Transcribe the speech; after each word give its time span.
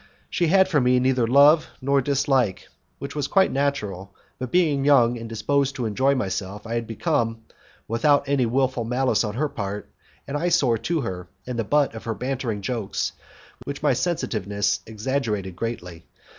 She 0.31 0.47
had 0.47 0.67
for 0.67 0.81
me 0.81 0.99
neither 0.99 1.27
love 1.27 1.67
nor 1.79 2.01
dislike, 2.01 2.69
which 2.97 3.15
was 3.15 3.27
quite 3.27 3.51
natural; 3.51 4.15
but 4.39 4.51
being 4.51 4.83
young 4.83 5.15
and 5.19 5.29
disposed 5.29 5.75
to 5.75 5.85
enjoy 5.85 6.15
myself 6.15 6.65
I 6.65 6.73
had 6.73 6.87
become, 6.87 7.43
without 7.87 8.27
any 8.27 8.47
wilful 8.47 8.83
malice 8.83 9.23
on 9.23 9.35
her 9.35 9.47
part, 9.47 9.91
an 10.27 10.35
eye 10.35 10.49
sore 10.49 10.79
to 10.79 11.01
her 11.01 11.27
and 11.45 11.59
the 11.59 11.63
butt 11.63 11.93
of 11.93 12.05
her 12.05 12.15
bantering 12.15 12.61
jokes, 12.63 13.11
which 13.65 13.83
my 13.83 13.93
sensitiveness 13.93 14.79
exaggerated 14.87 15.55
greatly. 15.55 16.07